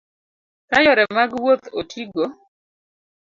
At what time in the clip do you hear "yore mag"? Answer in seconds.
0.85-1.31